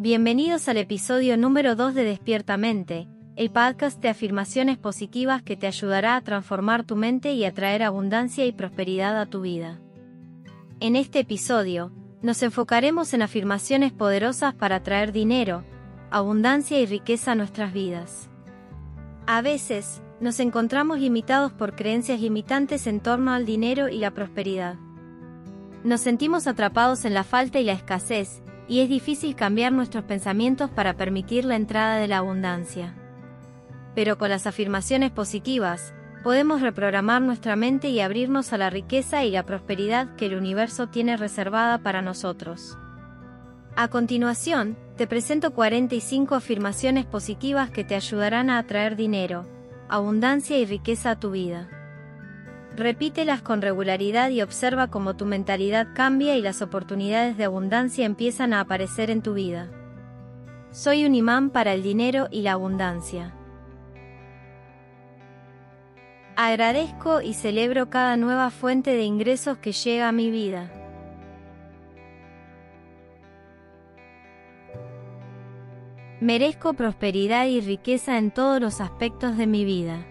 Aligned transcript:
Bienvenidos 0.00 0.68
al 0.68 0.76
episodio 0.76 1.36
número 1.36 1.74
2 1.74 1.92
de 1.92 2.04
Despiertamente, 2.04 3.08
el 3.34 3.50
podcast 3.50 4.00
de 4.00 4.08
afirmaciones 4.08 4.78
positivas 4.78 5.42
que 5.42 5.56
te 5.56 5.66
ayudará 5.66 6.14
a 6.14 6.20
transformar 6.20 6.84
tu 6.84 6.94
mente 6.94 7.32
y 7.32 7.44
atraer 7.44 7.82
abundancia 7.82 8.46
y 8.46 8.52
prosperidad 8.52 9.20
a 9.20 9.26
tu 9.26 9.40
vida. 9.40 9.80
En 10.78 10.94
este 10.94 11.18
episodio, 11.18 11.90
nos 12.22 12.44
enfocaremos 12.44 13.12
en 13.12 13.22
afirmaciones 13.22 13.90
poderosas 13.90 14.54
para 14.54 14.76
atraer 14.76 15.10
dinero, 15.10 15.64
abundancia 16.12 16.78
y 16.78 16.86
riqueza 16.86 17.32
a 17.32 17.34
nuestras 17.34 17.72
vidas. 17.72 18.30
A 19.26 19.42
veces, 19.42 20.00
nos 20.20 20.38
encontramos 20.38 21.00
limitados 21.00 21.50
por 21.50 21.74
creencias 21.74 22.20
limitantes 22.20 22.86
en 22.86 23.00
torno 23.00 23.32
al 23.32 23.44
dinero 23.44 23.88
y 23.88 23.98
la 23.98 24.12
prosperidad. 24.12 24.76
Nos 25.82 26.02
sentimos 26.02 26.46
atrapados 26.46 27.04
en 27.04 27.14
la 27.14 27.24
falta 27.24 27.58
y 27.58 27.64
la 27.64 27.72
escasez, 27.72 28.42
y 28.68 28.80
es 28.80 28.88
difícil 28.88 29.34
cambiar 29.34 29.72
nuestros 29.72 30.04
pensamientos 30.04 30.70
para 30.70 30.94
permitir 30.94 31.44
la 31.44 31.56
entrada 31.56 31.96
de 31.96 32.06
la 32.06 32.18
abundancia. 32.18 32.94
Pero 33.94 34.18
con 34.18 34.28
las 34.28 34.46
afirmaciones 34.46 35.10
positivas, 35.10 35.94
podemos 36.22 36.60
reprogramar 36.60 37.22
nuestra 37.22 37.56
mente 37.56 37.88
y 37.88 38.00
abrirnos 38.00 38.52
a 38.52 38.58
la 38.58 38.70
riqueza 38.70 39.24
y 39.24 39.30
la 39.30 39.44
prosperidad 39.44 40.14
que 40.16 40.26
el 40.26 40.36
universo 40.36 40.88
tiene 40.88 41.16
reservada 41.16 41.78
para 41.78 42.02
nosotros. 42.02 42.76
A 43.74 43.88
continuación, 43.88 44.76
te 44.96 45.06
presento 45.06 45.52
45 45.52 46.34
afirmaciones 46.34 47.06
positivas 47.06 47.70
que 47.70 47.84
te 47.84 47.94
ayudarán 47.94 48.50
a 48.50 48.58
atraer 48.58 48.96
dinero, 48.96 49.46
abundancia 49.88 50.58
y 50.58 50.66
riqueza 50.66 51.12
a 51.12 51.20
tu 51.20 51.30
vida. 51.30 51.77
Repítelas 52.78 53.42
con 53.42 53.60
regularidad 53.60 54.30
y 54.30 54.40
observa 54.40 54.86
cómo 54.86 55.16
tu 55.16 55.26
mentalidad 55.26 55.88
cambia 55.96 56.36
y 56.36 56.40
las 56.40 56.62
oportunidades 56.62 57.36
de 57.36 57.42
abundancia 57.42 58.06
empiezan 58.06 58.52
a 58.52 58.60
aparecer 58.60 59.10
en 59.10 59.20
tu 59.20 59.34
vida. 59.34 59.68
Soy 60.70 61.04
un 61.04 61.16
imán 61.16 61.50
para 61.50 61.72
el 61.72 61.82
dinero 61.82 62.28
y 62.30 62.42
la 62.42 62.52
abundancia. 62.52 63.34
Agradezco 66.36 67.20
y 67.20 67.34
celebro 67.34 67.90
cada 67.90 68.16
nueva 68.16 68.48
fuente 68.50 68.92
de 68.92 69.02
ingresos 69.02 69.58
que 69.58 69.72
llega 69.72 70.08
a 70.08 70.12
mi 70.12 70.30
vida. 70.30 70.70
Merezco 76.20 76.74
prosperidad 76.74 77.46
y 77.46 77.60
riqueza 77.60 78.18
en 78.18 78.30
todos 78.30 78.60
los 78.60 78.80
aspectos 78.80 79.36
de 79.36 79.48
mi 79.48 79.64
vida. 79.64 80.06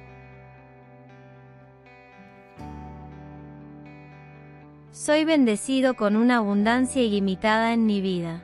Soy 4.97 5.25
bendecido 5.25 5.93
con 5.93 6.15
una 6.15 6.37
abundancia 6.37 7.03
ilimitada 7.03 7.71
en 7.71 7.85
mi 7.85 8.01
vida. 8.01 8.43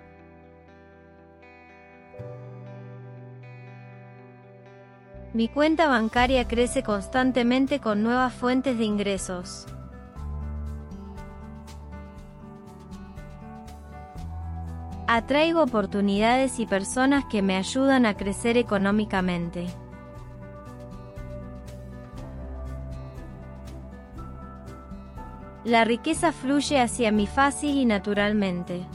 Mi 5.33 5.47
cuenta 5.47 5.87
bancaria 5.87 6.47
crece 6.47 6.83
constantemente 6.83 7.79
con 7.79 8.03
nuevas 8.03 8.33
fuentes 8.33 8.77
de 8.77 8.85
ingresos. 8.85 9.65
Atraigo 15.07 15.63
oportunidades 15.63 16.59
y 16.59 16.67
personas 16.67 17.25
que 17.25 17.41
me 17.41 17.57
ayudan 17.57 18.05
a 18.05 18.15
crecer 18.15 18.57
económicamente. 18.57 19.65
La 25.65 25.85
riqueza 25.85 26.33
fluye 26.33 26.81
hacia 26.81 27.11
mí 27.11 27.25
fácil 27.25 27.77
y 27.77 27.85
naturalmente. 27.85 28.85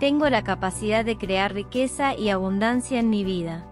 Tengo 0.00 0.28
la 0.30 0.42
capacidad 0.42 1.04
de 1.04 1.16
crear 1.16 1.54
riqueza 1.54 2.16
y 2.16 2.30
abundancia 2.30 2.98
en 2.98 3.10
mi 3.10 3.22
vida. 3.22 3.66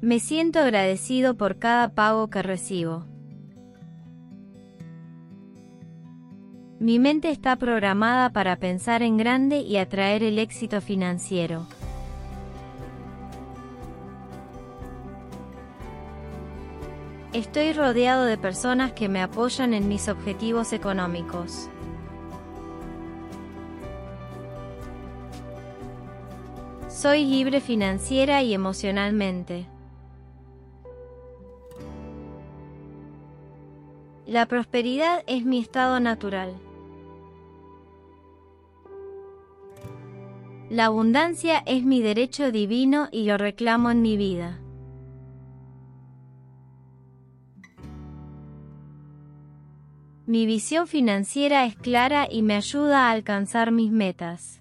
Me 0.00 0.20
siento 0.20 0.60
agradecido 0.60 1.36
por 1.36 1.58
cada 1.58 1.90
pago 1.90 2.30
que 2.30 2.40
recibo. 2.40 3.04
Mi 6.78 7.00
mente 7.00 7.30
está 7.30 7.56
programada 7.56 8.30
para 8.32 8.56
pensar 8.56 9.02
en 9.02 9.16
grande 9.16 9.58
y 9.58 9.76
atraer 9.76 10.22
el 10.22 10.38
éxito 10.38 10.80
financiero. 10.80 11.66
Estoy 17.34 17.74
rodeado 17.74 18.24
de 18.24 18.38
personas 18.38 18.92
que 18.92 19.10
me 19.10 19.20
apoyan 19.20 19.74
en 19.74 19.86
mis 19.86 20.08
objetivos 20.08 20.72
económicos. 20.72 21.68
Soy 26.88 27.26
libre 27.26 27.60
financiera 27.60 28.42
y 28.42 28.54
emocionalmente. 28.54 29.66
La 34.26 34.46
prosperidad 34.46 35.22
es 35.26 35.44
mi 35.44 35.58
estado 35.58 36.00
natural. 36.00 36.54
La 40.70 40.86
abundancia 40.86 41.62
es 41.66 41.84
mi 41.84 42.00
derecho 42.00 42.50
divino 42.50 43.08
y 43.12 43.24
lo 43.24 43.36
reclamo 43.36 43.90
en 43.90 44.00
mi 44.00 44.16
vida. 44.16 44.58
Mi 50.28 50.44
visión 50.44 50.86
financiera 50.86 51.64
es 51.64 51.74
clara 51.74 52.28
y 52.30 52.42
me 52.42 52.54
ayuda 52.54 53.06
a 53.06 53.12
alcanzar 53.12 53.72
mis 53.72 53.90
metas. 53.90 54.60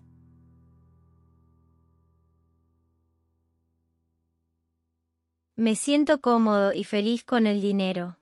Me 5.57 5.75
siento 5.75 6.21
cómodo 6.21 6.71
y 6.71 6.85
feliz 6.85 7.25
con 7.25 7.47
el 7.47 7.59
dinero. 7.59 8.17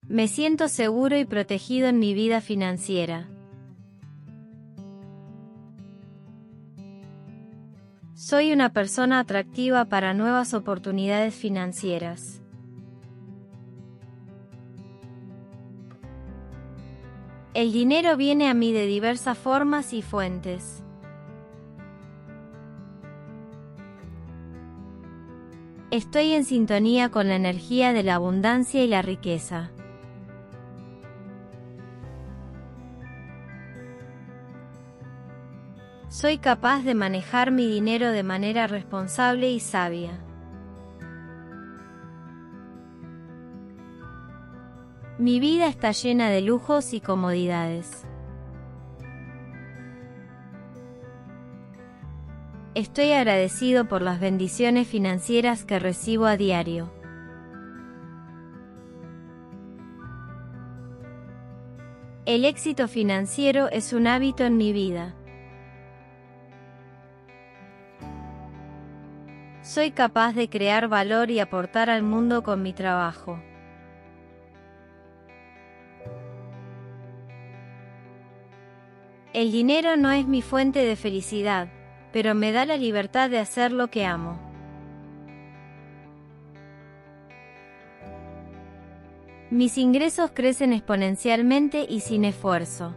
Me 0.00 0.28
siento 0.28 0.68
seguro 0.68 1.18
y 1.18 1.26
protegido 1.26 1.88
en 1.88 1.98
mi 1.98 2.14
vida 2.14 2.40
financiera. 2.40 3.28
Soy 8.14 8.50
una 8.54 8.72
persona 8.72 9.18
atractiva 9.18 9.84
para 9.84 10.14
nuevas 10.14 10.54
oportunidades 10.54 11.34
financieras. 11.34 12.40
El 17.56 17.72
dinero 17.72 18.18
viene 18.18 18.50
a 18.50 18.52
mí 18.52 18.70
de 18.74 18.84
diversas 18.84 19.38
formas 19.38 19.94
y 19.94 20.02
fuentes. 20.02 20.82
Estoy 25.90 26.32
en 26.32 26.44
sintonía 26.44 27.08
con 27.08 27.28
la 27.28 27.36
energía 27.36 27.94
de 27.94 28.02
la 28.02 28.16
abundancia 28.16 28.84
y 28.84 28.88
la 28.88 29.00
riqueza. 29.00 29.70
Soy 36.10 36.36
capaz 36.36 36.82
de 36.82 36.94
manejar 36.94 37.52
mi 37.52 37.66
dinero 37.66 38.12
de 38.12 38.22
manera 38.22 38.66
responsable 38.66 39.50
y 39.50 39.60
sabia. 39.60 40.25
Mi 45.18 45.40
vida 45.40 45.66
está 45.68 45.92
llena 45.92 46.28
de 46.28 46.42
lujos 46.42 46.92
y 46.92 47.00
comodidades. 47.00 48.04
Estoy 52.74 53.12
agradecido 53.12 53.88
por 53.88 54.02
las 54.02 54.20
bendiciones 54.20 54.86
financieras 54.86 55.64
que 55.64 55.78
recibo 55.78 56.26
a 56.26 56.36
diario. 56.36 56.92
El 62.26 62.44
éxito 62.44 62.86
financiero 62.86 63.70
es 63.70 63.94
un 63.94 64.06
hábito 64.08 64.44
en 64.44 64.58
mi 64.58 64.74
vida. 64.74 65.14
Soy 69.62 69.92
capaz 69.92 70.34
de 70.34 70.50
crear 70.50 70.88
valor 70.88 71.30
y 71.30 71.40
aportar 71.40 71.88
al 71.88 72.02
mundo 72.02 72.42
con 72.42 72.62
mi 72.62 72.74
trabajo. 72.74 73.40
El 79.36 79.52
dinero 79.52 79.98
no 79.98 80.12
es 80.12 80.26
mi 80.26 80.40
fuente 80.40 80.82
de 80.82 80.96
felicidad, 80.96 81.68
pero 82.10 82.34
me 82.34 82.52
da 82.52 82.64
la 82.64 82.78
libertad 82.78 83.28
de 83.28 83.38
hacer 83.38 83.70
lo 83.70 83.88
que 83.88 84.06
amo. 84.06 84.40
Mis 89.50 89.76
ingresos 89.76 90.30
crecen 90.32 90.72
exponencialmente 90.72 91.84
y 91.86 92.00
sin 92.00 92.24
esfuerzo. 92.24 92.94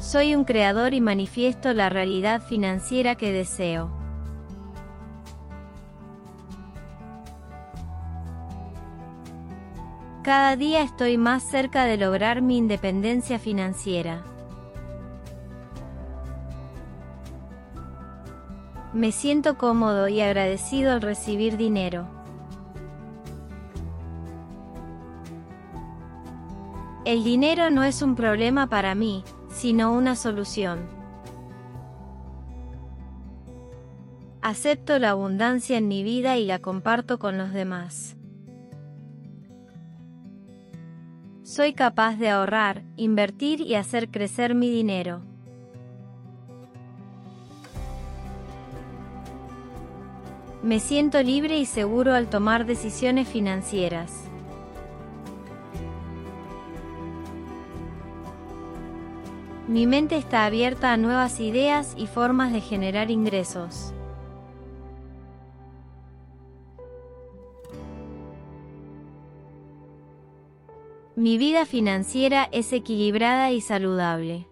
Soy 0.00 0.34
un 0.34 0.44
creador 0.44 0.92
y 0.92 1.00
manifiesto 1.00 1.72
la 1.72 1.88
realidad 1.88 2.42
financiera 2.42 3.14
que 3.14 3.32
deseo. 3.32 3.90
Cada 10.28 10.56
día 10.56 10.82
estoy 10.82 11.16
más 11.16 11.42
cerca 11.42 11.86
de 11.86 11.96
lograr 11.96 12.42
mi 12.42 12.58
independencia 12.58 13.38
financiera. 13.38 14.22
Me 18.92 19.10
siento 19.10 19.56
cómodo 19.56 20.06
y 20.06 20.20
agradecido 20.20 20.92
al 20.92 21.00
recibir 21.00 21.56
dinero. 21.56 22.06
El 27.06 27.24
dinero 27.24 27.70
no 27.70 27.82
es 27.82 28.02
un 28.02 28.14
problema 28.14 28.66
para 28.66 28.94
mí, 28.94 29.24
sino 29.48 29.94
una 29.94 30.14
solución. 30.14 30.90
Acepto 34.42 34.98
la 34.98 35.08
abundancia 35.08 35.78
en 35.78 35.88
mi 35.88 36.02
vida 36.02 36.36
y 36.36 36.44
la 36.44 36.58
comparto 36.58 37.18
con 37.18 37.38
los 37.38 37.54
demás. 37.54 38.17
Soy 41.58 41.72
capaz 41.72 42.14
de 42.14 42.28
ahorrar, 42.28 42.84
invertir 42.94 43.60
y 43.60 43.74
hacer 43.74 44.12
crecer 44.12 44.54
mi 44.54 44.70
dinero. 44.70 45.22
Me 50.62 50.78
siento 50.78 51.20
libre 51.20 51.58
y 51.58 51.66
seguro 51.66 52.14
al 52.14 52.30
tomar 52.30 52.64
decisiones 52.64 53.26
financieras. 53.26 54.12
Mi 59.66 59.88
mente 59.88 60.16
está 60.16 60.44
abierta 60.44 60.92
a 60.92 60.96
nuevas 60.96 61.40
ideas 61.40 61.94
y 61.96 62.06
formas 62.06 62.52
de 62.52 62.60
generar 62.60 63.10
ingresos. 63.10 63.92
Mi 71.18 71.36
vida 71.36 71.66
financiera 71.66 72.48
es 72.52 72.72
equilibrada 72.72 73.50
y 73.50 73.60
saludable. 73.60 74.46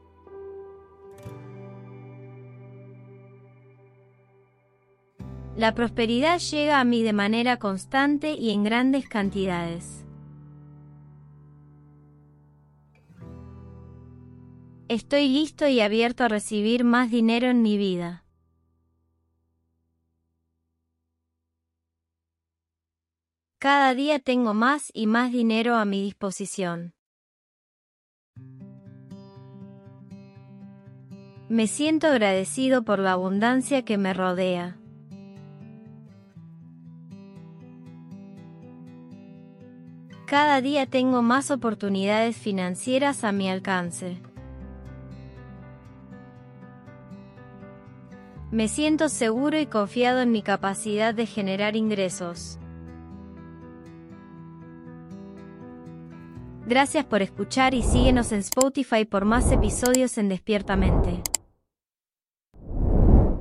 La 5.57 5.77
prosperidad 5.77 6.41
llega 6.41 6.81
a 6.81 6.85
mí 6.85 7.05
de 7.05 7.13
manera 7.13 7.61
constante 7.61 8.33
y 8.33 8.51
en 8.51 8.65
grandes 8.65 9.09
cantidades. 9.09 10.05
Estoy 14.89 15.29
listo 15.29 15.69
y 15.69 15.81
abierto 15.81 16.25
a 16.25 16.29
recibir 16.29 16.83
más 16.83 17.13
dinero 17.13 17.47
en 17.47 17.63
mi 17.63 17.79
vida. 17.79 18.26
Cada 23.59 23.95
día 23.95 24.19
tengo 24.19 24.53
más 24.53 24.91
y 24.93 25.07
más 25.07 25.33
dinero 25.33 25.77
a 25.77 25.87
mi 25.87 26.03
disposición. 26.03 26.93
Me 31.49 31.67
siento 31.67 32.09
agradecido 32.09 32.85
por 32.85 32.99
la 32.99 33.13
abundancia 33.13 33.83
que 33.83 33.97
me 33.97 34.13
rodea. 34.13 34.77
Cada 40.27 40.61
día 40.61 40.85
tengo 40.87 41.23
más 41.23 41.51
oportunidades 41.51 42.37
financieras 42.37 43.25
a 43.25 43.33
mi 43.33 43.49
alcance. 43.49 44.21
Me 48.51 48.69
siento 48.69 49.09
seguro 49.09 49.59
y 49.59 49.65
confiado 49.65 50.21
en 50.21 50.31
mi 50.31 50.43
capacidad 50.43 51.15
de 51.15 51.25
generar 51.25 51.75
ingresos. 51.75 52.59
Gracias 56.67 57.05
por 57.05 57.23
escuchar 57.23 57.75
y 57.75 57.83
síguenos 57.83 58.33
en 58.33 58.41
Spotify 58.41 59.05
por 59.05 59.25
más 59.25 59.53
episodios 59.53 60.19
en 60.19 60.29
Despiertamente. 60.29 61.23